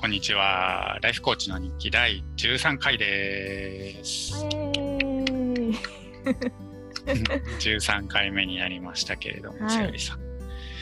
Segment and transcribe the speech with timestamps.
[0.00, 0.96] こんにちは。
[1.02, 4.32] ライフコーチの日記第13回です。
[7.58, 10.20] 13回目になりましたけれども、はいさゆりさん。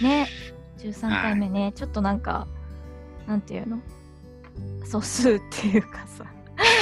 [0.05, 0.29] ね、
[0.77, 2.47] 13回目ね、ちょっとなんか、
[3.27, 3.81] なんていうの？
[4.85, 6.27] 素数っていうかさ、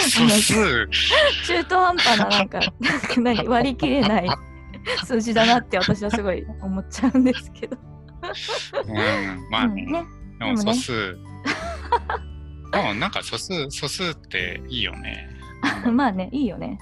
[0.00, 0.88] 素数？
[1.46, 2.58] 中途半端ななんか、
[3.16, 3.46] 何？
[3.46, 4.28] 割り切れない
[5.06, 7.76] 数字だなって私はすごい思っちゃうんですけど。
[8.88, 9.84] うん、まあね。
[9.84, 10.04] うんね
[10.40, 11.16] でも素数。
[12.74, 15.28] でもなんか素数、素数っていいよね。
[15.92, 16.78] まあね、いいよね。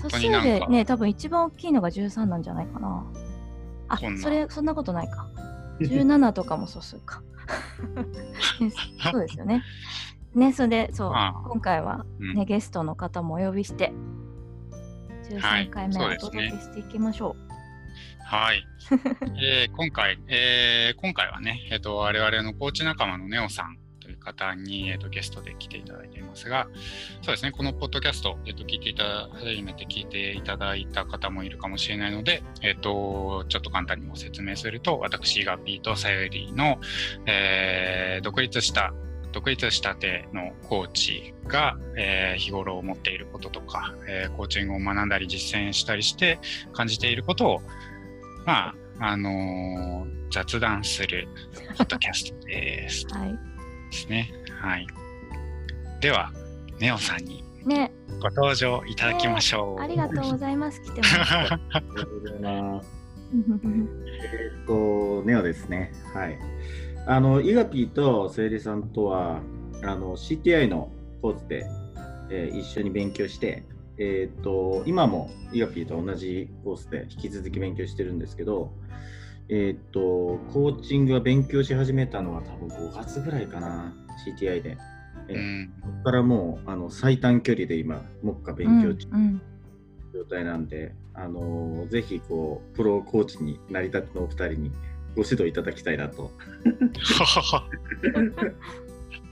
[0.00, 3.04] 素数でね、多分一番大きいのが13なんじゃないかな。
[3.88, 5.28] あそれ、そんなことないか。
[5.80, 7.22] 17とかも素数か。
[8.60, 8.70] ね
[9.10, 9.62] そうですよね。
[10.34, 13.94] ね、それで、そう、ああ今回はうんね、ゲストの方もお呼びして、はい
[15.68, 17.36] 13回目をお届けしていきましょ
[18.24, 18.64] はい。
[19.42, 23.78] えー今回、えー今回はね、えっ、と、我々のコーチ仲間のネオさん
[24.20, 26.68] 方に、えっ、と、ゲストで来ていただいていますが、
[27.22, 36.78] そうですね、このポッドキャスト、えっ、と、聞いていた、初めて聞いていただいた方もいるかもしれないので、えっ、と、ちょっと簡単にご説明すると、私がピート・サユリの、
[37.26, 38.92] えー独立した
[39.32, 46.38] 独立したてのコーチが、えー日頃思っていることとか、えーコーチングを学んだり実践したりして
[46.72, 47.62] 感じていることを
[48.44, 51.28] まあ、あのー雑談する
[51.76, 53.06] ポッドキャストです。
[53.10, 53.49] はい。
[53.90, 54.32] ですね。
[54.60, 54.86] はい。
[56.00, 56.32] では、
[56.78, 59.82] ネオさんにね、ご登場いただきましょう。
[59.82, 60.80] ありがとうございます。
[60.82, 61.54] 来てもらって。
[61.74, 62.90] ありがとうございます。
[63.32, 65.92] えーっと、ネオですね。
[66.14, 66.38] はい。
[67.06, 69.40] あの、イガピーとセイリさんとは、
[69.82, 70.90] あの、CTI の
[71.22, 71.66] コースで、
[72.30, 73.64] えー一緒に勉強して、
[73.98, 78.72] えーっと、今もイガピーと同じコースで引き続き勉強してるんですけど、
[79.52, 83.92] えーっと、コーチングは勉強し始めたのは多分5月ぐらいかな、
[84.24, 84.78] CTI で。
[85.28, 89.42] えーうん、そこからもうあの最短距離で今、目下勉強中うんうん
[90.12, 94.70] 状態なんで、あのぜひこうプロコーチになりたてのお二人に
[95.16, 96.30] ご指導いただきたいなと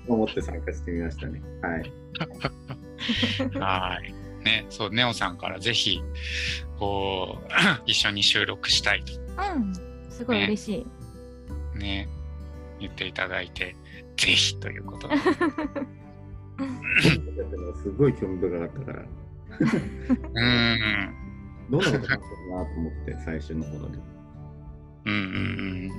[0.09, 1.43] 思って参加してみましたね。
[1.63, 1.93] はい。
[3.59, 4.15] はい。
[4.45, 6.01] ね、そう、ネオさんからぜひ、
[6.79, 7.45] こう、
[7.87, 9.13] 一緒に収録したいと
[9.57, 9.88] うん。
[10.19, 10.87] すごい嬉し
[11.77, 11.79] い。
[11.79, 12.09] ね、
[12.81, 13.77] 言っていただいて、
[14.17, 15.15] ぜひということで。
[17.81, 19.05] すごい興味深かったから、
[20.35, 21.15] うん、
[21.71, 23.99] どんなこと話したかなと思って、最初の頃に。
[25.05, 25.93] うん、うん、う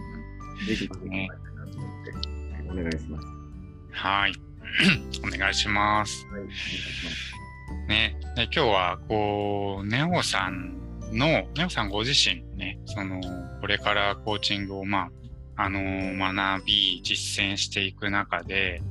[0.64, 0.68] ん。
[0.68, 3.28] ぜひ、ね、なと思って、お願いします。
[3.92, 4.34] はい。
[5.26, 6.28] お願いします。
[6.28, 7.34] はい、お願いします。
[7.88, 10.79] ね、で今日はこうネオさん
[11.12, 13.22] のネオさんご自身ねその
[13.62, 15.10] これからコーチングをま
[15.58, 15.80] ああの
[16.34, 18.82] 学び実践していく中で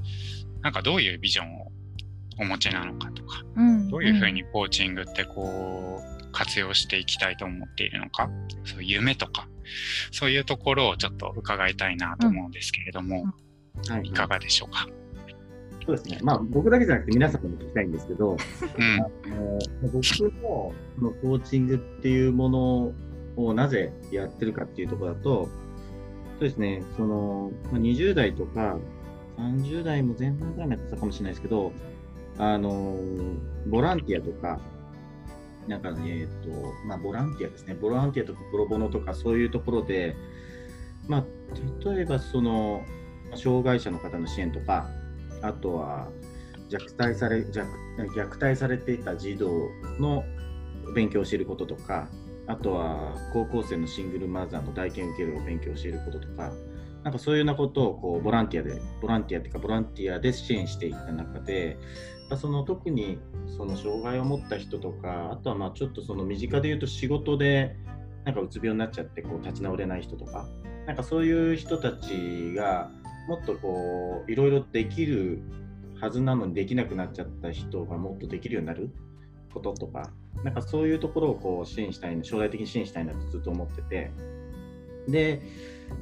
[0.63, 1.69] なんかどういうビジョンを
[2.41, 3.89] お持ちなのかとかうん。
[3.89, 8.29] どういうふうにコーチングってこう活用していきたいと思っているのか
[8.65, 9.49] そういう夢とか
[10.13, 13.25] そういうところをちょっと伺いたいなと思うんですけれども、
[13.89, 14.09] はい。
[14.09, 14.87] いかがでしょうか？
[15.89, 16.19] そうですね。
[16.23, 18.37] まあ、僕だけじゃなくて皆さんにも聞きたいんですけど、うん。
[18.37, 20.25] あの僕もそ
[21.03, 22.93] のコーチングっていうもの
[23.37, 25.49] をなぜやってるかっていうところだと、
[26.39, 28.77] そうですね、そのまあ20代とか
[29.39, 31.73] 30代も前半ぐらいまでやってたかもしれないですけど、
[32.37, 32.99] あの
[33.69, 34.61] ボランティアとか、
[35.69, 36.51] なんかね、えっと、
[36.87, 40.17] まあ、ボランティアですね、ボランティアとかプロボノとかそういうところで、
[41.07, 41.25] まあ、
[41.91, 42.85] 例えばその、
[43.31, 44.91] まあ障害者の方の支援とか、
[45.43, 46.09] あとは
[46.69, 47.65] 虐待され虐
[48.15, 49.51] 虐待されていた児童
[49.99, 50.25] の
[50.95, 52.09] 勉強を教えることとか、
[52.47, 56.53] あとは高校生のシングルマザーの代験受けるを勉強を教えることとか、
[57.05, 61.79] なんかそういうようなことをこうボランティアで、ボランティアっていうか、ボランティアで支援していった中で、
[62.37, 63.19] その特に
[63.57, 67.77] その障害を持った人とか、あとはまあちょっとその身近で言うと仕事で
[68.25, 70.47] なんかうつ病になっちゃってこう立ち直れない人とか、
[70.87, 72.91] なんかそういう人たちが
[73.29, 75.43] もっとこういろいろできる
[76.01, 78.91] はずなのにできなくなっちゃった人がもっとできるようになる
[79.53, 80.11] こととか、
[80.45, 84.11] なんかそういうところをこう支援したい、将来的に支援したいなってずっと思ってて、
[85.09, 85.43] で、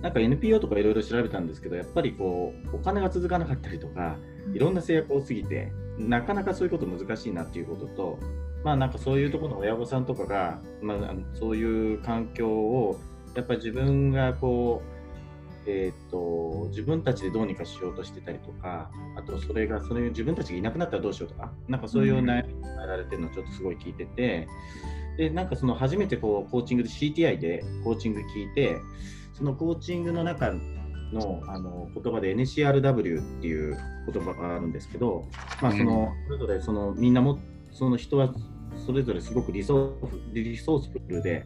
[0.02, 4.17] なんか NPO とかいろいろ調べたんですけど、やっぱりこうお金が続かなかったりとか、
[4.52, 8.19] いろんな制約多すぎて、なかなかそういうこと難しいなっていうことと、
[8.62, 13.00] まあなんかそういうところの親御さんとかが、まあ、そういう環境を
[13.34, 14.95] やっぱり自分がこう、
[15.66, 24.48] えー、と自分たちでどうにかしようとしてたりとか、あとそれがそれ自分たちがいなくなったらどうしようとか、なんかそういう悩みをやられてるのをちょっとすごい聞いてて、
[25.16, 28.78] でなんかその初めてこうコーチングで CTI でコーチング聞いて、
[29.34, 30.52] そのコーチングの中
[31.12, 33.76] のあの言葉で NCRW っていう
[34.12, 35.24] 言葉があるんですけど、
[35.60, 37.38] まあ、そのそれぞれそのみんなも
[37.72, 38.32] その人は
[38.84, 41.44] それぞれすごくリソーリソースフルで、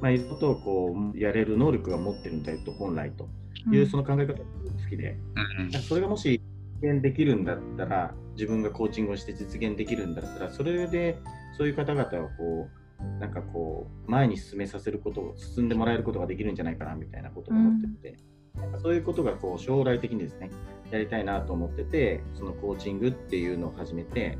[0.00, 3.28] まあ、いろいろとこうやれる能力が持ってるんだよと本来と
[3.70, 4.44] いうその考え方が好
[4.88, 5.16] きで、
[5.58, 6.40] うんそれがもし
[6.82, 11.18] 実現できるんだったら自分がコーチングをして実現できるんだったらそれで
[11.58, 12.68] そういう方々はこ
[12.98, 18.16] うなんかこう前に進めさせることを進んでもらえることができるんじゃないかなみたいなことを思ってて、
[18.54, 20.50] なんかそういうことがこう将来的にですね
[20.90, 24.38] やりたいなと思っててそのコーチングっていうのを始めて、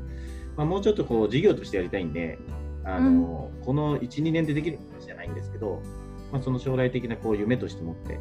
[0.57, 2.37] まあ、もうちょっとこう事業としてやりたいんで
[2.83, 5.81] あの、この12年でできる話じゃないんですけど、
[6.31, 8.19] まあ、その将来的なこう夢として持って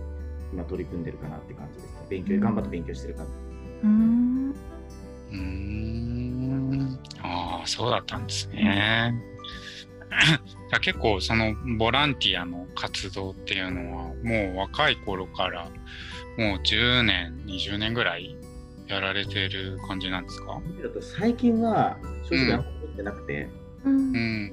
[0.52, 2.06] 今取り組んでるかなって感じですね。
[2.10, 3.32] 勉強頑張って勉強してる感じ。
[3.84, 4.50] うん。
[5.30, 6.98] うーん。
[7.22, 9.14] ああ、そうだったんですね。
[10.10, 15.64] じゃあ結構そのボランティアの活動っていうのはもう若い頃から
[16.36, 18.36] もう10年、20年ぐらい
[18.88, 20.60] やられてる感じなんですか？
[21.00, 21.96] 最近は
[22.28, 23.96] 正直あんまり持ってなくて、うんうん。
[23.96, 24.52] うん。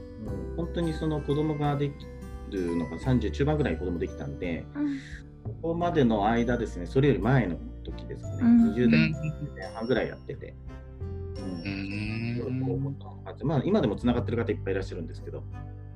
[0.55, 2.05] 本当にその子供ができ
[2.51, 4.99] るのが30中盤ぐらいに子供できたんでうん。
[5.43, 8.73] ここまでの間ですねそれより前の時ですかね、うん。
[8.73, 9.11] 20代
[9.55, 10.55] 前半ぐらいやってて、
[10.99, 12.57] ううん。
[12.59, 12.59] ん。
[12.65, 13.45] こう。
[13.45, 15.43] まあ、今でもつながってる方いっぱいいらっしゃるんですけど、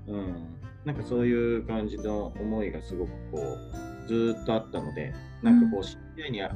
[0.07, 3.57] うん、なんかそういう感じの思いがすごくこ
[4.05, 6.51] うずーっとあったのでなんかこう CTI には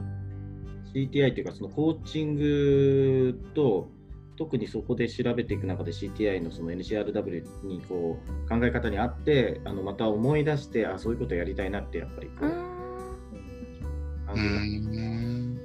[0.94, 3.90] CTI というかそのコーチングと
[4.38, 12.56] 特にそこで調べていく中で CTI のその NCRW にこう考え方にあってあのまた思い出してあそういうことやりたいなってやっぱりこううん
[14.28, 15.58] 感うじがん。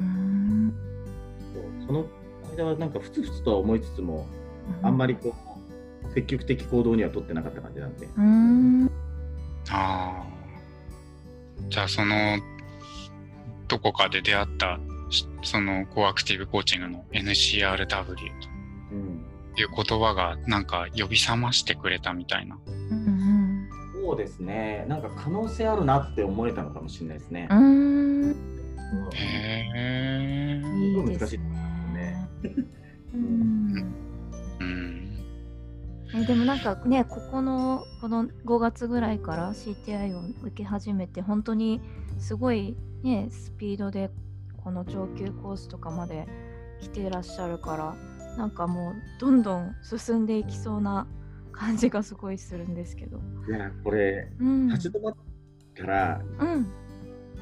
[0.00, 0.74] うん
[1.52, 2.06] そうその
[2.56, 4.26] 間はなんかふつふつとは思いつつも
[4.82, 5.34] あんまりこ
[6.10, 8.08] う積極的行動には取ってなかった感じなんで。
[8.16, 8.86] うん
[9.70, 10.24] ああ。
[11.68, 12.38] じゃあその
[13.68, 14.80] どこかで出会ったし
[15.42, 18.14] そのコアクティブコーチングの NCRW と
[18.92, 19.24] うん
[19.56, 22.58] いう言葉がなんか呼び覚ましてくれたみたいな。
[22.66, 23.68] うん
[24.04, 27.48] そうですね、なんか可能性あるなって思えたのかもしれないですね。
[27.50, 28.36] うん
[29.14, 30.62] へえ。
[30.76, 31.44] いいです難しいね
[31.94, 32.28] ね。
[33.14, 33.94] うん
[34.60, 35.18] うん。
[36.14, 41.80] えでもなんかねここのこの5月ぐらいから CTI を受け始めて本当に
[42.18, 44.10] すごいねスピードで
[44.64, 46.26] この上級コースとかまで
[46.80, 47.94] 来ていらっしゃるから
[48.36, 51.06] なんかもうどんどん進んでいきそうな
[51.52, 53.20] 感じがすごいするんですけど。
[53.48, 54.68] いや、これ、うん。
[54.68, 55.16] 立ち止まっ
[55.76, 56.66] たら、うん。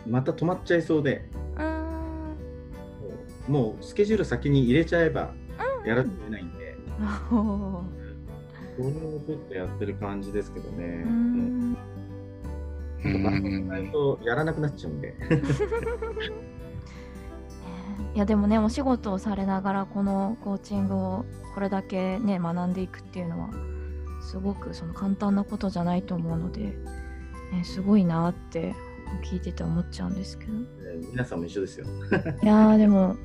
[0.07, 3.53] また止まっちゃいそうで、うん。
[3.53, 5.33] もうスケジュール先に入れちゃえば
[5.87, 6.77] やらざるを得ないんで、
[7.31, 8.03] お ー
[8.77, 8.91] これを
[9.21, 11.05] ちょっとやってる感じですけどね。
[11.07, 11.77] ううん
[13.93, 15.15] とやらなくなっちゃうんで。
[18.15, 21.25] いやでもねお仕事をされながらこのコーチングを
[21.55, 23.51] これだけね学んでいくっていうのは
[24.21, 28.75] すごくその簡単なことじゃないと思うので、ね、すごいなって
[29.25, 30.53] 聞いてて思っちゃうんですけど
[31.11, 31.87] 皆さんも一緒ですよ。
[32.43, 33.17] いやーでも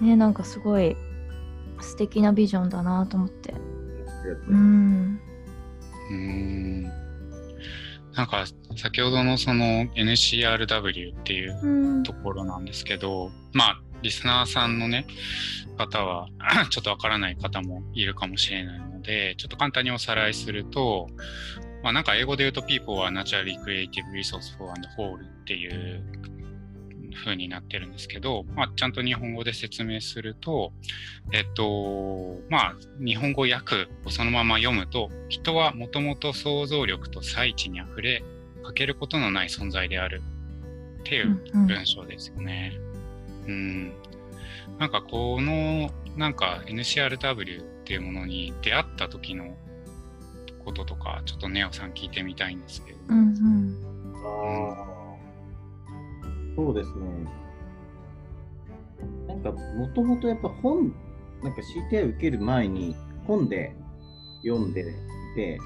[0.00, 0.96] ねなんかすごい
[1.80, 3.54] 素敵なビジョンだなと思って
[4.48, 5.20] うん
[6.10, 6.82] うん。
[8.14, 8.44] なんか
[8.76, 15.06] 先ほどのその NCRW っていううんところなんですけど、まあ、リスナーさんのね、
[15.78, 16.28] 方は、
[16.70, 21.08] ちょっとわからない方もいるかもしれないので、ちょっと簡単におさらいすると、
[21.82, 26.02] まあ、なんか英語で言うと People are naturally creative, resourceful and whole っていう
[27.24, 30.72] 風になってるんですけど、まあ、ちゃんと日本語で説明すると、
[31.32, 38.22] えっと、まあ、日本語訳をそのまま読むと、人はもともと想像力と才知にあふれ、
[38.64, 40.22] 欠けることのない存在である
[41.00, 42.72] っていううん文章ですよね。
[42.76, 42.93] うん。
[44.78, 49.56] なんかこの、なんか NCRW っていうものに出会った時の
[50.64, 52.98] こととか、ちょっとネオさん聞いてみたいんですけど。
[53.08, 53.94] うんうん
[56.56, 57.04] そうですね。
[59.26, 60.94] なんか、もともとやっぱ本、
[61.42, 61.60] なんか
[61.90, 62.94] CTI 受ける前に
[63.26, 63.74] 本で
[64.44, 64.84] 読んで
[65.34, 65.58] て、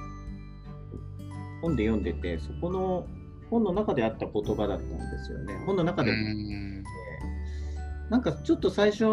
[1.61, 3.07] 本で読んでて、そこの
[3.51, 5.55] 本の中であった言葉だったんですよね。
[5.67, 6.85] 本の中うで、ん。
[8.11, 9.05] なんかちょっと最初、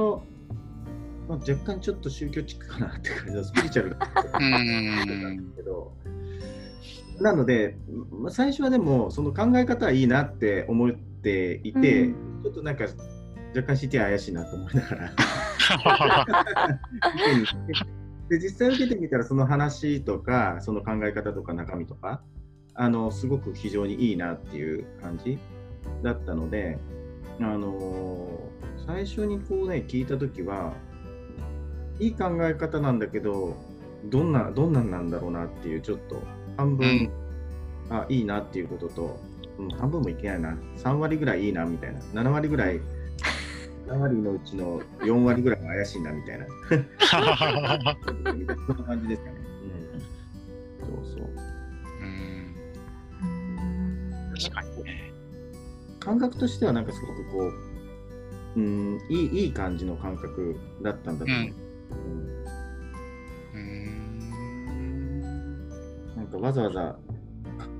[1.27, 4.07] まあ、若干ちょっと宗教チックかなって感じのスピリチュアルな
[4.39, 5.53] うん。
[5.55, 5.93] けど、
[7.19, 7.77] なので、
[8.11, 12.85] まあ最初はでも、その考え方はいいなって思っていて、うちょっとなんか、
[13.55, 15.13] 若干 CT 怪しいなと思いながら
[18.29, 22.21] で、実際受けてみたら、その話とか、その考え方とか中身とか、
[22.73, 25.37] あのすごく非常にいいなっていう感じ。
[26.03, 26.77] だったので、
[27.39, 30.73] あのー最初にこうね、聞いたときは、
[31.99, 33.55] いい考え方なんだけど、
[34.05, 36.21] どんな、どんなんなんだろうなっていう、ちょっと
[36.57, 37.09] 半分、
[37.89, 39.19] あ、いいなっていうことと、
[39.57, 42.79] うん、半分もいけないな、3割ぐらいいいなみたいな、7割ぐらい、
[43.87, 46.45] 7割のうちの4割ぐらいは怪しいなみたいな、
[47.07, 49.35] そんな感じですかね。
[50.81, 51.29] うん、そうそう。
[52.01, 55.11] うんうん確かにね。
[55.99, 57.74] 感覚としてはなんかすごくこう、
[58.55, 61.43] うん、いいいい感じの感覚だったんだと思う。
[61.43, 61.55] うん
[63.53, 64.29] うーん
[66.15, 66.97] なんかわざわざ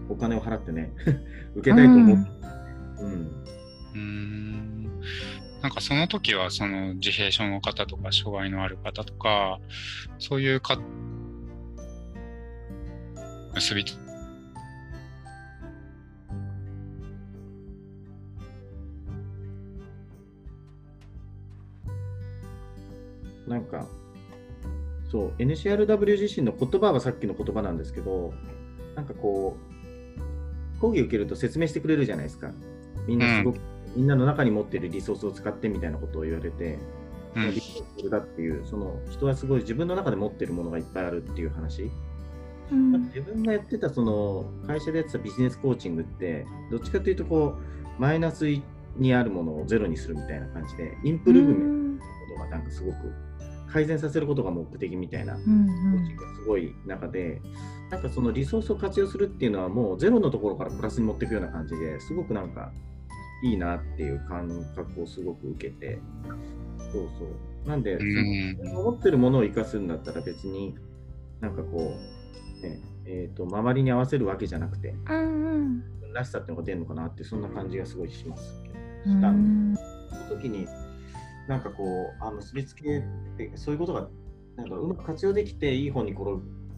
[0.09, 0.93] お金を払ってね、
[1.55, 2.17] 受けたいと思う。
[2.99, 3.11] うん。
[3.93, 4.83] うーん
[5.61, 9.59] なんかその時はその自閉症の方とか障害のある方とか
[10.19, 10.79] そういうか
[13.55, 13.97] 結びつ
[25.37, 28.33] NCRW 自身の言葉はさっきの言葉なんですけど、
[28.95, 29.57] なんかこ
[30.77, 32.51] う、講義受けると説明してくれるじゃないですか。
[33.07, 33.59] みんなすごく、
[33.95, 36.79] みんなの中に持ってるリソースを使ってみたいなことを言われて、
[37.35, 41.83] うんリソースだっていう、その人はすごい自分の中で持ってるものがいっぱいあるっていう話。
[42.71, 47.55] うん自分がやってたその会社でやってたビジネスコーチングってどっちかというとこ
[47.99, 48.47] うマイナス
[48.97, 52.95] にあるものをゼロにするみたいな感じでインプルーブメントのことがなんかすごく
[53.75, 57.41] 改善させることが目的みたいなコうんーチングがすごい中で
[57.91, 62.71] なんかそのリソースを活用するっていうのはもうゼロのところからプラスに持っていくような感じですごくなんか
[63.43, 65.99] いいなっていう感覚をすごく受けて。
[66.93, 67.25] そうそ
[67.65, 67.69] う。
[67.69, 68.05] なんで、うん。
[68.05, 70.73] 自分が持ってるものを生かすんだったら別に
[71.41, 71.97] なんかこ
[72.61, 75.75] う、ねえー、と周りに合わせるわけじゃなくてうんうん。
[75.75, 78.75] 自分らしさっていうのが出るのかなってそんな感じがすごいしますけど。
[79.05, 79.85] うしたんでん。
[80.09, 80.65] その時に
[81.47, 81.83] なんかこ
[82.19, 83.01] うあ結びつけっ
[83.37, 84.07] てそういうことが
[84.57, 86.31] なんかうまく活用できていい方に転,、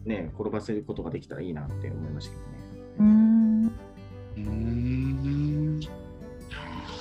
[0.04, 2.58] ね、転ばせることができたらいいなって思いましたけどね。
[2.98, 3.72] うん
[4.36, 5.80] うん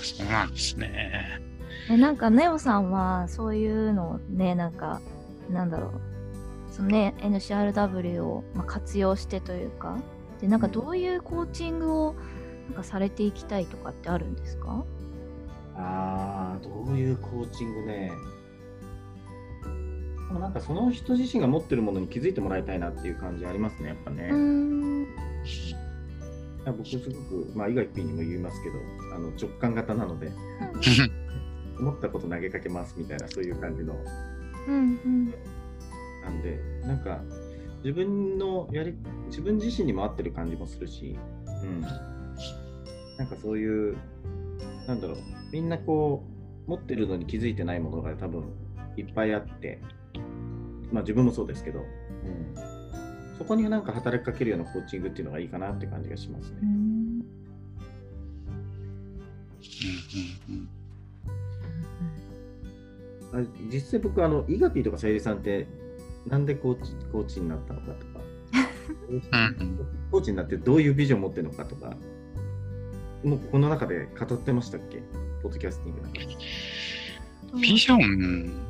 [0.01, 1.39] そうなんですね。
[1.89, 5.01] えなんかネオさんはそういうのをねなんか
[5.50, 5.91] なんだろう
[6.74, 9.97] そのね NCRW を、まあ、活用してというか
[10.41, 12.15] でなんかどういうコーチングを
[12.67, 14.83] なんかされていきたいとかってあるんですか？
[15.77, 18.12] ああ、どういうコーチングね。
[20.27, 24.31] でもなんかその人自身が持ってるものに気づいてもらいたいなっていう感じありますね、やっぱね。
[26.65, 28.75] 僕すごく、まあ、伊垣 P にも言いますけど、
[29.15, 30.31] あの直感型なので、
[31.79, 33.96] 思ったこと投げかけますみたいな、そういう感じの。
[34.67, 35.34] うんうん
[36.24, 37.22] なんで、なんか、
[37.84, 38.93] 自分のやり、
[39.27, 41.17] 自分自身にも合ってる感じもするし、
[41.63, 41.81] うん。
[41.81, 43.98] なんかそういう、
[44.88, 45.17] なんだろう、
[45.51, 46.24] みんなこ
[46.67, 48.44] う、持ってるのに気づいてないものが多分
[48.96, 49.79] いっぱいあって、
[50.91, 51.86] まあ自分もそうですけど、うん。
[53.38, 56.58] そこになんか働きかけるようなコーチングっていうのがいいかなって感じがしますね。
[56.62, 57.22] うん
[60.50, 60.67] うん
[63.34, 63.46] うん。
[63.46, 65.67] あ実際僕、あの、イガピーとかさゆりさんって、
[66.25, 68.22] なんでコーチコーチになったのかとか、
[69.10, 69.79] うん
[70.12, 71.96] コーチになってどういうビジョンを持ってるのかとか、
[73.24, 75.01] もうこの中で語ってましたっけ？
[75.41, 76.19] ポッドキャスティングなんか。
[76.19, 76.25] で。
[76.25, 76.31] うん
[77.62, 78.62] ビジョン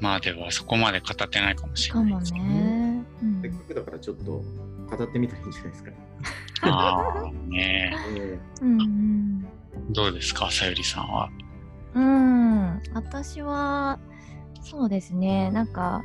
[0.00, 3.42] まではそこまで語ってないかもしれないですね、うん。
[3.42, 4.44] せっかくだからちょっと語
[5.04, 5.90] ってみたらいいんじゃないですか。
[6.62, 7.92] ああ、ね。
[8.16, 9.44] えうんうん。
[9.74, 11.30] えどうですか、さゆりさんは？
[11.94, 13.98] うん、私は、
[14.62, 16.02] そうですね、なんか、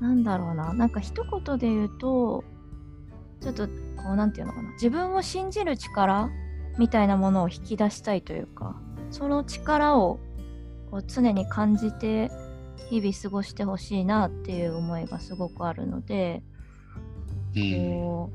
[0.00, 2.42] なんだろうな、なんか一言で言うと、
[3.42, 3.68] ちょっと、
[4.00, 6.30] こう、なんていうのかな、自分を信じる力
[6.78, 8.80] みたいなものを引き出したいというか、
[9.10, 10.18] その力を
[10.90, 12.30] こう常に感じて、
[12.88, 16.42] 日々過ごしてほしいなっていう思いがすごくあるので、
[17.54, 18.30] こ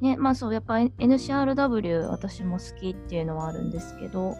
[0.00, 4.34] うねまあそうやっぱ NCRW 私も好きっていうのはあるんですけど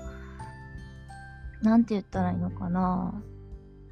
[1.62, 3.22] なんて言ったらいいのかな。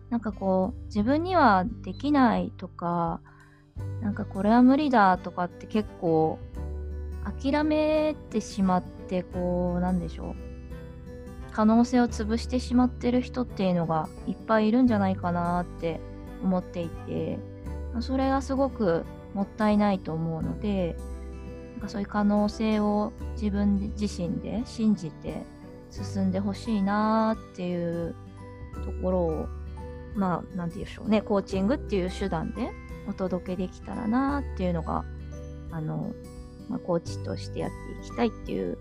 [0.09, 3.21] なんかこう自分にはできないとか
[4.01, 6.39] なんかこれは無理だとかって結構
[7.41, 10.51] 諦めてしまってこうなんでしょう。
[11.53, 16.01] 可能性を潰してしまってる人っていうのがいっぱいいるんじゃないかなって
[16.43, 17.39] 思っていて
[18.01, 20.97] それがすごくもったいないと思うので
[21.73, 25.43] なんかそういう可能性を自分自身で信じて
[25.91, 28.15] 進んでほしいなっていう
[28.85, 29.49] ところを
[30.15, 31.21] まあなんて言うんでしょうね。
[31.21, 32.71] コーチングっていう手段で
[33.09, 35.05] お届けできたらなっていうのが
[35.71, 36.13] あの、
[36.69, 38.79] まあ、コーチとしてやっていきたいっていう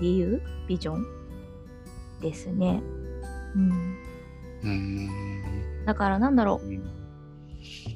[0.00, 1.06] 理由ビジョン？
[2.20, 2.82] ですね。
[3.54, 3.96] うん、
[4.64, 5.84] うん。
[5.84, 6.82] だからなんだろううん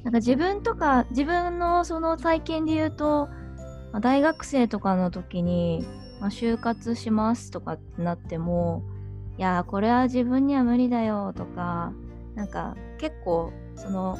[0.03, 3.29] なんか自分とか自分のその体験で言うと、
[3.93, 5.85] まあ大学生とかの時に、
[6.21, 8.83] まあ、就活しますとかってなっても
[9.39, 11.93] いやーこれは自分には無理だよとか
[12.35, 14.19] なんか結構その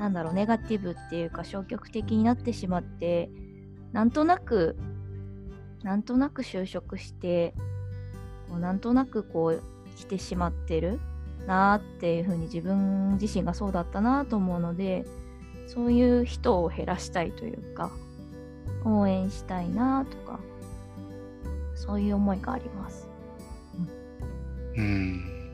[0.00, 3.28] なんだろうネガティブっていうか消極的になってしまって
[3.92, 4.78] なんとなく
[5.82, 7.52] なんとなく就職して
[8.48, 9.62] こうなんとなくこう
[9.98, 10.98] 来てしまってる
[11.46, 15.04] なーっていうふうに自分自身がそうだったなと思うので
[15.66, 17.90] そういう人を減らしたいというか
[18.86, 20.40] 応援したいなとか
[21.74, 23.06] そういう思いがあります。
[24.76, 25.50] うん。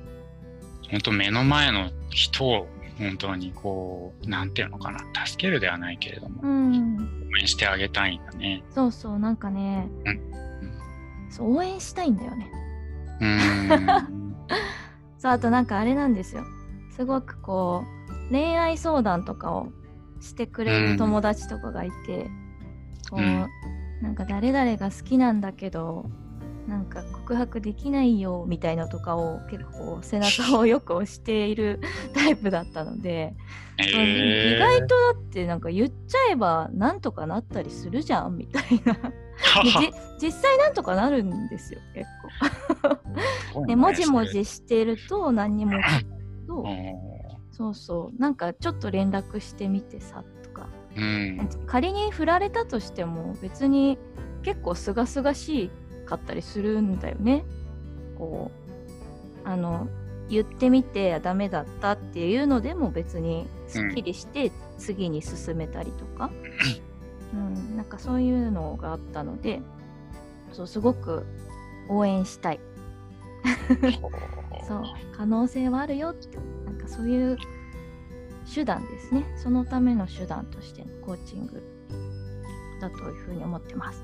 [0.89, 8.63] 本当目の前の人を本当にこう、なんていうのかな、助けるではないけれども、うん、応援してあげたいんだね。
[8.71, 9.89] そうそうなんかね、
[11.31, 12.51] そう応援したいんだよね。
[13.21, 14.49] うん。
[15.19, 16.45] そうあとなんかあれなんですよ
[16.91, 17.85] すごくこ
[18.29, 19.73] う恋愛相談とかを
[20.21, 22.31] してくれる友達とかがいて、
[23.11, 23.47] こう、うん
[24.03, 26.11] なんか誰々が好きなんだけど
[26.67, 31.81] なんか告白できないよみたいなとかを結構背中をよく押している
[32.13, 33.35] タイプだったので、
[33.79, 34.57] えー。
[34.57, 38.99] 意外とだってなんか言っちゃえばなんとかなったりするじゃんみたいな。
[40.21, 42.07] 実際なんとかなるんですよ結
[42.83, 43.11] 構。
[43.61, 46.07] ねでもじもじしてると何にも起きないけ
[46.47, 46.65] ど
[47.53, 50.69] そうそうなんかちょっと連絡してみてさとか。
[50.97, 51.49] うん。
[51.67, 53.99] 仮に振られたとしても別に
[54.43, 55.71] 結構すがすがし
[56.07, 57.45] かったりするんだよね。
[58.17, 58.51] こ
[59.45, 59.89] うあの
[60.29, 66.31] 言ってみてダメだったっていうのでも別にすっきりして次に進めたりとか、
[67.33, 69.61] うん、なんかそういうのがあったので
[70.53, 71.25] そうすごく
[71.89, 72.61] 応援したい。
[74.67, 74.83] そう
[75.17, 77.37] 可能性はあるよってなんかそういう
[78.53, 79.25] 手段ですね。
[79.37, 81.63] そのための手段としてのコーチング
[82.81, 84.03] だというふうに思ってます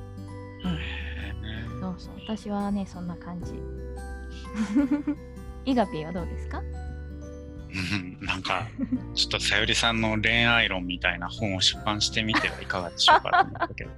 [1.82, 2.14] そうそう。
[2.36, 3.54] 私はねそんな感じ。
[5.64, 6.58] イガピーはどうですか？
[6.60, 6.62] う
[7.96, 8.68] んなんか、
[9.14, 13.90] ちょっとさゆりさんの恋愛論みたいな本を出版してみてはいかがでしょうかと思ったけど。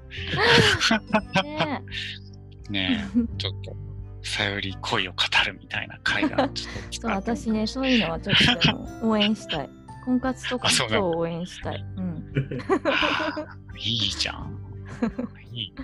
[1.42, 1.82] ね。
[2.70, 3.76] ねえ、ちょっと、
[4.22, 8.36] さゆり恋を語るみたいな会がちょっとそう私ねそういうのはちょっ
[9.00, 9.70] と応援したい。
[10.06, 12.32] 婚活とかあそう応援したい、うん、
[13.78, 14.58] いいじゃん。
[15.52, 15.72] いい。
[15.72, 15.74] ね。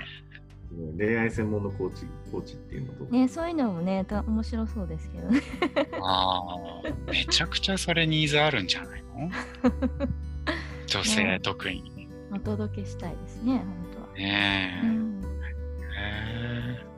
[0.96, 5.40] 恋愛専門のコーチ、コーチっていうのと、ねそういうのもねた面白そうですけどね。
[6.00, 9.30] ああ、めちゃくちゃそれニーズあるんじゃないの？
[10.86, 12.08] 女性特に。
[12.32, 14.86] お届けしたいですね本当は、ねえ。
[14.86, 15.20] うん。
[15.98, 16.90] へー。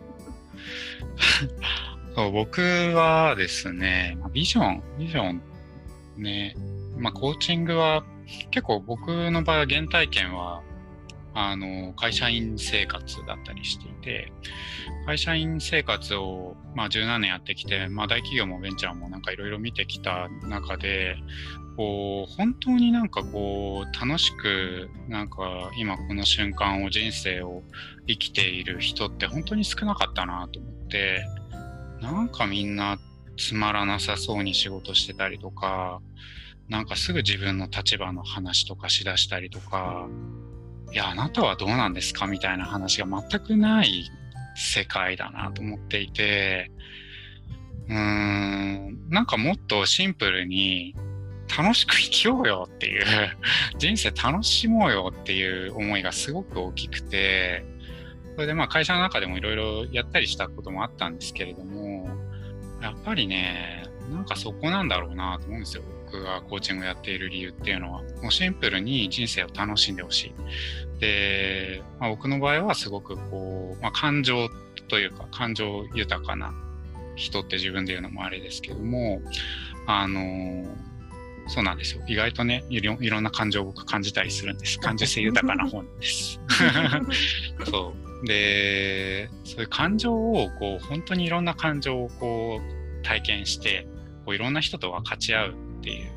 [2.15, 5.41] そう僕はですね、まあビジョン、ビジョン
[6.19, 6.55] ね、
[6.99, 8.05] まあ、コーチングは
[8.51, 10.61] 結構僕の場合は原体験は
[11.35, 14.33] あの会社員生活だったりしていて、
[15.07, 21.17] 会社員生活を、まあ、17年やってきて、まあ、大企業もベンチャーもなんかいろいろ見てきた中で、
[21.77, 27.63] こう本当になんかこう楽しくなんか今この瞬間を人生を
[28.07, 31.25] 生きている人って本当に少なかったなと思って
[32.01, 32.99] なんかみんな
[33.39, 36.01] つまらなさそうに仕事してたりとか
[36.69, 40.09] なんかすぐ自分の立場の話とかしだしたりとか
[40.93, 42.27] いやあなたはどうなんですか？
[42.27, 44.11] みたいな話が全くない
[44.55, 46.71] 世界だなと思っていて。
[47.89, 50.95] うーんなんかもっとシンプルに
[51.59, 53.05] 楽しく生きようよっていう
[53.77, 57.65] 人生楽しもうよっていう思いがすごく大きくて。
[58.35, 62.09] それでまあ会社の中でもいろいろやったりしたこともあったんですけれども
[62.81, 65.83] やっぱりねなんかそこなんだろうなと思うんですよ。
[66.13, 74.49] 僕がコーチングをやっている理由っていうのはもうシンプルに人生を楽しんでほしいで、まあ、僕の場合はすごくこう、まあ、感情
[74.89, 76.53] というか感情豊かな
[77.17, 79.23] 人って自分で言うのもあれですけども
[79.87, 80.67] あの
[81.49, 82.03] そうなんですよ。
[82.07, 84.79] 意外とねいろ、いろんな感情を僕感じたりするんです。
[84.79, 86.41] 感受性豊かな本です。
[87.69, 88.27] そう。
[88.29, 93.89] で、そういう感情を、こう、本当にいろんな感情をこう、体験して、
[94.25, 96.11] こういろんな人と分かち合うっていう、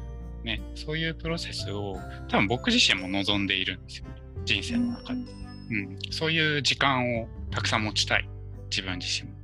[0.43, 1.97] ね、そういうプロセスを、
[2.29, 4.15] 多分僕自身も望んでいるんですよね。
[4.45, 5.19] 人生の中で。
[5.71, 5.97] うん。
[6.11, 8.29] そういう時間をたくさん持ちたい。
[8.69, 9.35] 自分自身も。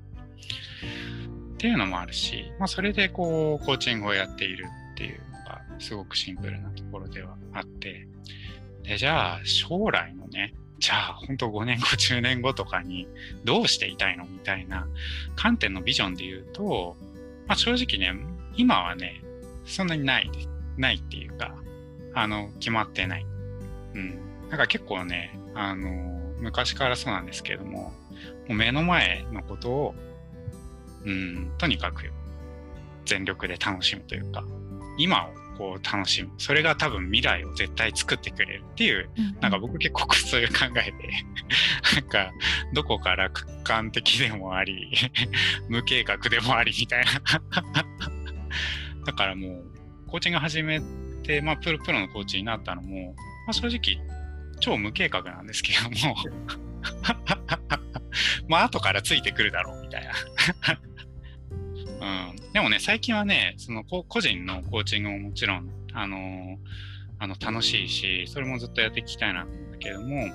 [1.54, 8.08] っていうのもあるし、まあ、それでこう、コーチングをやっているっていうのが、すごくシンプルなところではあって、
[8.84, 13.08] で、じゃあ、将来のね、じゃあ本当5年後10年後とかに
[13.46, 14.88] どうしていたいのみたいな
[15.36, 16.98] 観点のビジョンで言うと、
[17.48, 18.20] まあ、正直ね
[18.58, 19.22] 今はね
[19.66, 20.30] そんなにない
[20.78, 21.56] ないっていうか
[22.14, 23.26] あの決まってない。
[23.94, 24.20] うん、
[24.50, 25.90] なんか結構ねあの
[26.40, 27.94] 昔からそうなんですけれどもも
[28.50, 29.96] う目の前のことを、
[31.06, 32.12] うん、とにかく
[33.06, 34.44] 全力で楽しむというか
[34.98, 36.32] 今をこう楽しむ。
[36.38, 40.94] それが多分未来を絶対作ってくれるっていう、うん、なんか僕結構そういう考えで
[42.02, 42.32] なんか
[42.74, 44.92] どこから客観的でもあり
[45.70, 47.12] 無計画でもありみたいな
[49.06, 49.64] だからもう
[50.08, 50.82] コーチング始め
[51.24, 53.14] て、まあ、プロプロのコーチになったのも、
[53.46, 54.00] まあ、正直
[54.60, 56.16] 超無計画なんですけども。
[58.48, 60.12] まあ後からついてくるだろうみたいな。
[62.02, 66.58] うん、でもね、最近はね、その個人のコーチングももちろん、あの、
[67.20, 70.26] あの楽しいし、それもずっとやっていきたいなと思うんだけども、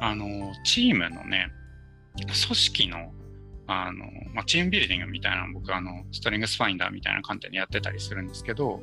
[0.00, 1.48] あの、チームのね、
[2.16, 3.12] 組織の、
[3.72, 4.04] あの
[4.34, 8.82] まあ、チームビルディングみたいなの僕あのストリングスファインダーみたいな観点でやってたりするんですけど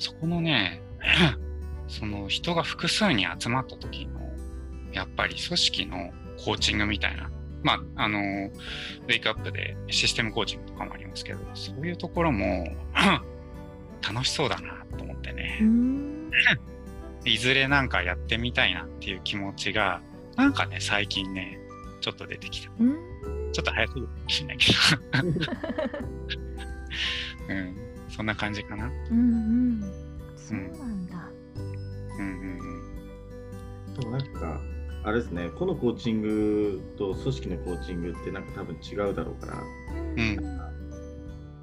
[0.00, 0.82] そこのね
[1.86, 4.20] その人が複数に集まった時の
[4.92, 6.10] やっぱり組織の
[6.44, 7.30] コーチングみたいな
[7.62, 12.64] まあ、あの、ウェイクアップでシステムコーチングとかもありますけど、そういうところも
[14.08, 15.60] 楽しそうだなと思ってね。
[17.24, 20.00] いずれなんかやってみたいなっていう気持ちが、
[20.36, 21.58] なんかね、最近ね、
[22.00, 22.70] ちょっと出てきた。
[23.56, 24.76] ちょっと早すぎるかもしれないけど。
[27.48, 27.76] うん、
[28.10, 28.92] そんな感じかな。
[29.10, 29.80] うんうん。
[30.36, 31.30] そうなんだ。
[32.18, 32.58] うんうん
[33.88, 33.94] うん。
[33.94, 34.60] でもなんか、
[35.04, 40.60] あれですね、このコーチングと組織のコーチングってなんか多分違うだろうから、うん、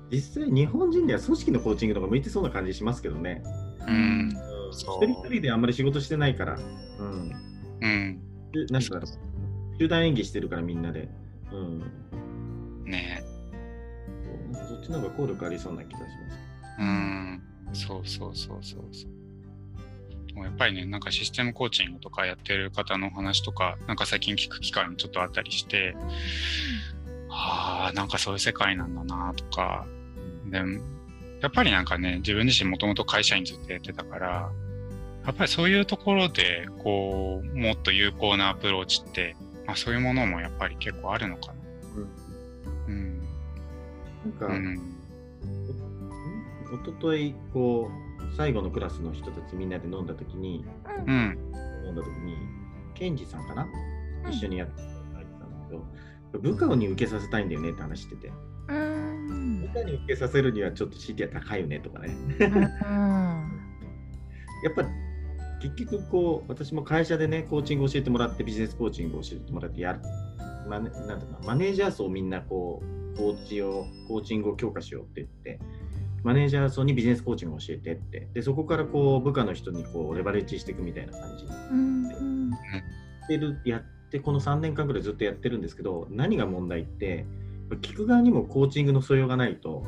[0.10, 3.43] 実際日本人では組織のコーチングとか向いてそうな感じしますけどね。
[3.88, 4.34] うん、
[4.71, 6.58] 一人一人であんまり仕事してないから、
[6.99, 7.32] うん。
[7.82, 8.19] うん、
[8.71, 8.99] なんか
[9.77, 11.08] 集団演技してるからみんなで。
[11.53, 13.33] うん、ねえ。
[14.67, 16.39] そっちの方が効力ありそうな気がします。
[16.79, 17.41] うん、
[17.73, 20.43] そうそうそうそうそう。
[20.43, 25.95] やっぱりね、なんかシステムコーチングとかやってる方の話とか、なんか最近聞く機会もちょっとあったりして、
[27.29, 29.85] ああ、なんかそういう世界なんだなとか、
[30.45, 30.57] で
[31.41, 34.51] やっぱりなんかね、自分自身もともと会社員ずっとやってたから、
[35.25, 39.35] やっぱりそういうところで、こう、もっと有効なアプローチって、
[39.65, 41.54] まあそういうものもやっぱり結構あるのかな。
[42.88, 42.91] うん。
[42.91, 43.26] うん、な
[44.30, 44.80] んか、うん、
[46.73, 47.93] おととい、こう、
[48.36, 50.65] 最後のクラスの人たちみんなで飲んだ時に、
[51.06, 51.38] うん、
[51.86, 52.36] 飲んだ時に
[52.95, 53.67] ケンジさんかな、
[54.26, 55.19] うん、一緒にやってたんだ
[55.69, 55.86] けど
[56.39, 58.32] 部下に受けさせたいんだよねって話してて、
[58.69, 62.49] うん、部下に受けさせるにはちょっと CT は高いよねとかね、うん、
[64.63, 64.84] やっぱ
[65.69, 69.99] 結局こう私も会社でねコーチング教えてもらってビジネスコーチング教えてもらってやる。
[70.67, 75.60] マネなんていうのマネージャー層みんなこうコーチをコーチングを強化しようって言って
[76.23, 82.04] マネージャー層にビジネスコーチングを教えてってでそこからこう部下の人にこうレバレッジしていくみたいな感じで、うん
[82.52, 82.58] や
[83.26, 87.26] ってるやってこの3年間ぐらいずっとやってるんですけど何が問題って
[87.82, 89.84] 聞く側にもコーチングの素養がないと、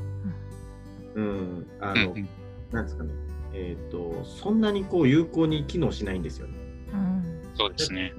[1.16, 2.30] うん、あの、うん、
[2.72, 3.12] なんですかね、
[3.56, 6.54] えっ、ー、とそんなにこう有効に機能しないんですよね。
[6.94, 8.14] うん、そうですね。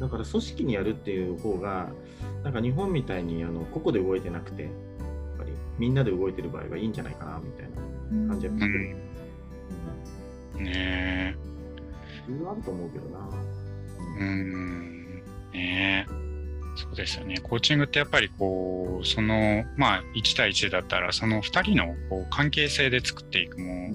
[0.00, 1.90] だから組織にやるっていう方が
[2.42, 4.68] なんか日本みたいにあの個々で動いてなくて
[5.78, 8.62] みんなで動いてる場合はいいんじゃないかなみたいな感じは、うん
[10.58, 11.36] うん、ねえ。
[12.28, 13.18] 理由あると思うけどな。
[14.20, 16.12] うん、ねえ。
[16.76, 17.38] そうですよね。
[17.42, 23.94] コーチングってやっぱりこう、その、まあ、1対1だったら、その2人のこう関係性で作っていくもの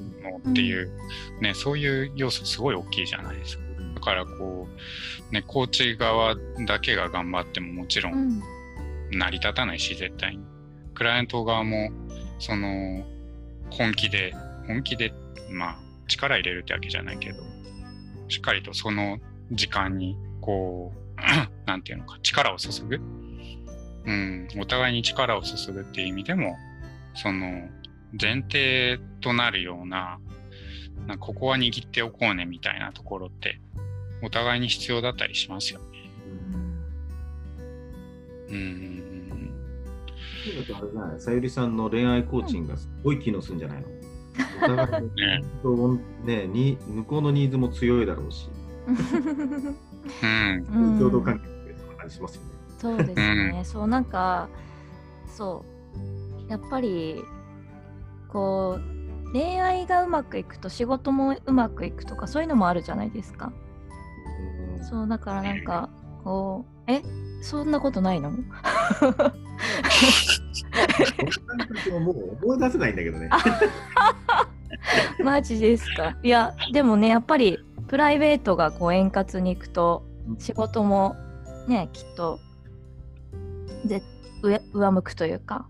[0.51, 0.91] っていう、
[1.37, 3.63] うん、ね、そういう要素すごい大きいじゃないですか。
[3.95, 4.67] だからこ
[5.31, 6.35] う、ね、コーチ側
[6.67, 8.41] だけが頑張ってももちろん
[9.11, 10.43] 成り立たないし、絶対に。
[10.93, 11.89] クライアント側も、
[12.39, 13.05] その、
[13.69, 14.33] 本気で、
[14.67, 15.13] 本気で、
[15.49, 17.43] まあ、力入れるってわけじゃないけど、
[18.29, 19.19] しっかりとその
[19.51, 21.21] 時間に、こう、
[21.65, 23.01] なんていうのか、力を注ぐ。
[24.05, 26.55] うん、お互いに力を注ぐっていう意味でも、
[27.13, 27.69] その、
[28.19, 30.19] 前提となるような、
[31.05, 33.59] なここは握っておこうねみたいなところって、
[34.23, 35.85] お互いに必要だったりしますよね。
[38.49, 39.53] うん。
[40.43, 41.75] あれじゃないさゆりさん。
[41.75, 43.59] の恋愛コーチングがすごい機能するん。
[43.59, 43.87] じゃないの、
[44.63, 45.05] お互い
[46.25, 48.49] ねに向こうのニーズも強いだろうし。
[48.87, 48.91] う
[50.25, 50.65] ん。
[50.99, 51.89] 共同関係ってそん。
[51.89, 52.47] な感じしますよね。
[52.79, 53.61] そうですね。
[53.65, 54.05] そうなん。
[54.05, 54.49] か
[55.27, 55.63] そ
[56.47, 57.21] うやっぱり
[58.29, 58.96] こう
[59.33, 63.51] 恋愛がうまくいくと仕事もうまくいくとかそういうのもあるじゃないですか。
[64.89, 65.89] そうだからなんか
[66.23, 67.03] おーえ？
[67.41, 68.31] そんなことないの？
[68.31, 68.37] も
[72.11, 73.29] う思い出せないんだけどね。
[75.23, 76.15] マジですか。
[76.23, 80.03] いやでもねやっぱりプライベートがこう円滑にいくと
[80.39, 81.15] 仕事も
[81.67, 82.39] ねきっと
[83.85, 84.01] ぜ
[84.41, 85.67] 上上向くというか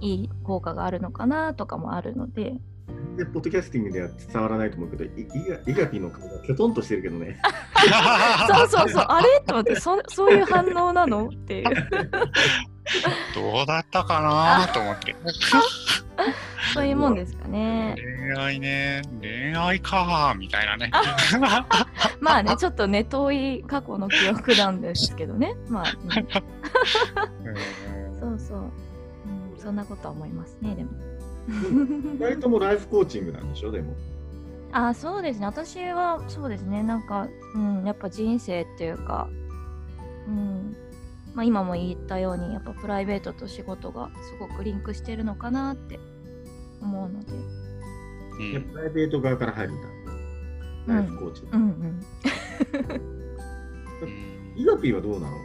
[0.00, 2.56] いい効果があるのかなとかもあるので
[3.16, 7.38] で、ポッドキャスティングでは伝わらないと思うけど、いイガイガピーの顔がきょとんとしてるけどね。
[8.48, 9.04] そうそうそう。
[9.08, 9.40] あれ？
[9.46, 11.28] と思ってそ そういう反応なの？
[11.28, 11.64] っていう。
[13.34, 14.72] どうだったかな？
[14.72, 15.14] と思って。
[16.74, 17.96] そういうもんですかね。
[17.96, 20.90] 恋愛ね、恋愛かみたいなね。
[22.20, 25.54] まあねちょっとね遠い過去の記憶なんですけどね。
[25.68, 25.84] まあ、
[27.44, 27.56] うん。
[28.22, 30.90] そうそう、うん、そんなことは思いますねでも
[31.48, 33.94] 二人ともライフコーチングなんでしょ、でも。
[34.72, 35.46] あそうですね。
[35.46, 36.82] 私はそうですね。
[36.82, 39.28] なんか、うん、やっぱ人生っていうか、
[40.26, 40.76] うん。
[41.34, 45.98] まあ、今も言ったようにやっぱプライベートと仕事がすごくリンクしてるのかなって
[46.80, 47.32] 思うので。
[47.34, 48.62] うん。
[48.70, 49.88] プライベート側から入るんだ。
[50.94, 51.42] ライフコーチ。
[51.42, 51.56] ング。
[51.56, 51.62] うん。
[51.62, 51.70] うんう
[54.06, 54.60] ん。
[54.60, 55.36] イガピーはどうなの？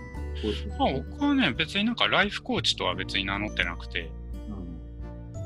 [1.12, 4.12] 僕はね、別になんかライフコーチとは別に名乗ってなくて、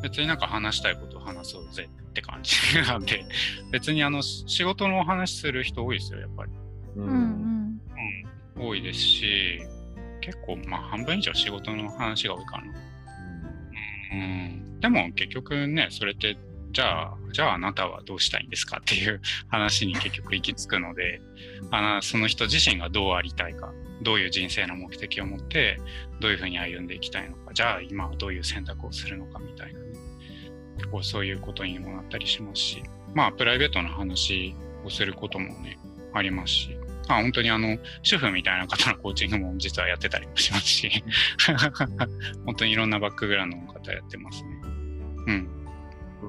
[0.02, 2.56] 別になんか話したいことを話そうぜって感じ
[2.88, 3.26] なんで、
[3.72, 6.52] 別にあの仕事のお話する人多いですよ、やっぱり。
[6.98, 7.12] うんうん。
[7.12, 7.82] うん。
[8.58, 9.62] うん、多いですし、
[10.22, 12.64] 結構まあ半分以上仕事の話が多いかな。
[14.14, 16.38] うん、でも結局ね、それって、
[16.72, 21.22] じゃあ、じゃああなたはどうしたいんですかっていう 話に結局行き着くので、
[21.72, 25.80] あのその人自身がどうありたいか、どういう人生の目的を持って、
[26.20, 29.81] どういうふうに歩んでいきたいのか、じゃあ今はどういう選択をするのかみたいな
[30.82, 35.78] ね、結構そういうことにもなったりしますし、まあプライベートの話をすることもね、
[36.14, 41.04] ありますし、まあ本当にあの、主婦みたいな方のコーチングも実はやってたりもしますし、
[42.46, 44.50] 本当にいろんなバックグラウンドの方やってますね。
[45.28, 45.48] うん。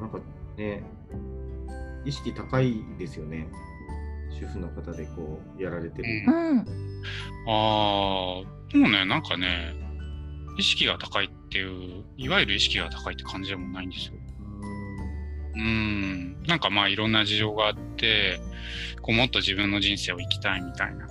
[0.01, 0.19] なんか
[0.57, 0.83] ね、
[2.05, 3.49] 意識高いですよね。
[4.31, 6.09] 主婦の方でこうやられてる。
[6.27, 6.67] うん
[7.47, 9.75] ああ、でもね、なんかね、
[10.59, 14.15] 意識が高いっていう、いわゆる意識が高いって感じでもないんですよ。
[15.55, 16.43] うん。
[16.47, 18.41] なんかまあいろんな事情があって、
[19.01, 21.07] こうもっと自分の人生を生きたいみたいな、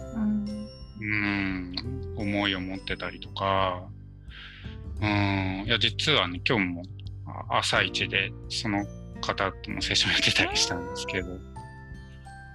[1.02, 1.76] うん、
[2.18, 3.84] 思いを持ってたりとか、
[5.02, 6.84] うん、いや実はね、今日も
[7.50, 8.86] 朝一でその
[9.22, 11.40] 方ともセッションやってたりしたんですけど、い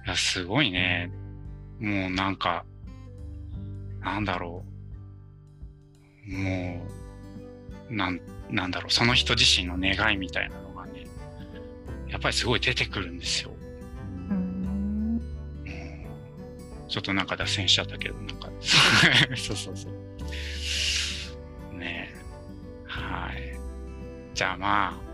[0.05, 1.11] や、すごいね、
[1.79, 2.65] もうなんか、
[4.01, 4.63] なんだろ
[6.27, 6.31] う。
[6.31, 6.85] も
[7.89, 10.66] う、なん、なんだろう、その人自身の願いみたいなの、
[12.09, 13.51] やっぱりすごい出てくるんですよ。
[14.29, 14.39] うんう
[15.19, 15.21] ん
[16.89, 18.49] ちょっとなんか脱線しちゃったけど、なんか、
[19.35, 21.77] そうそうそう。
[21.77, 22.17] ねえ。
[22.85, 23.59] はい。
[24.33, 25.07] じゃあまあ、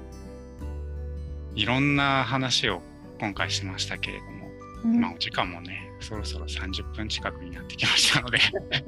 [1.56, 2.82] いろんな話を
[3.20, 4.48] 今回しましたけれども、
[4.86, 8.38] うんまあお時間もね、そろそろ30分近くになってきましたので、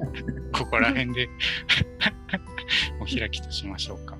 [0.52, 1.28] ここら辺で
[3.00, 4.16] お開きとしましょうか。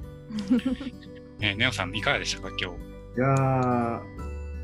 [1.41, 2.96] えーネオさん、いかがでしたか、今日？
[3.17, 4.17] いやー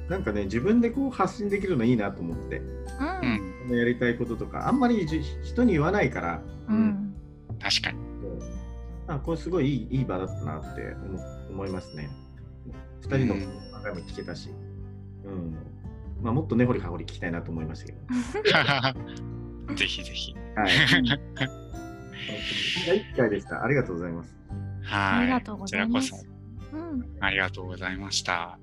[0.08, 7.14] なんかね、自分でこう発信できるのいいなと思って、うんうん、やりたいこととか、あんまりじ人に言わないから、うん
[7.60, 7.98] 確かに。
[9.06, 11.18] あこれすごいいいいい場だったなって思
[11.50, 12.10] 思いますね。
[13.00, 13.40] 二人の考
[13.88, 14.50] えも聞けたし、
[15.24, 15.56] うん
[16.22, 17.98] まあ、もっと根掘り葉掘り聞きたいなと思いましたけど。
[19.74, 20.34] ぜひぜひ。
[20.56, 20.70] はい。
[20.86, 20.88] 本
[22.86, 23.64] 当にいい機会でした。
[23.64, 24.36] ありがとうございます。
[24.82, 25.22] はい。
[25.22, 26.31] ありがとうございますこちらこ
[26.72, 28.58] うんそありがとうございました。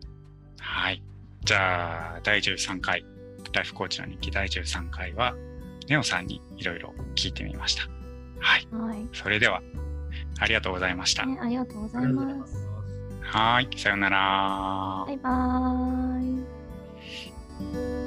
[0.59, 1.03] はい。
[1.43, 3.05] じゃあ、第13回、
[3.53, 5.35] ライフコーチの日記第13回は、
[5.87, 7.83] ネオさんにいろいろ聞いてみました。
[8.39, 8.67] はい。
[8.71, 9.61] はい、それでは、
[10.39, 11.25] ありがとうございました。
[11.25, 12.67] ね、ありがとうございます。
[13.21, 13.69] はい。
[13.77, 16.45] さようならバイバー
[17.95, 17.98] イ。